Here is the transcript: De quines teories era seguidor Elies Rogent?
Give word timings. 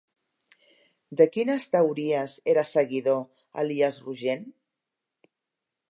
De 1.19 1.27
quines 1.35 1.67
teories 1.75 2.35
era 2.55 2.65
seguidor 2.71 3.23
Elies 3.65 4.01
Rogent? 4.07 4.51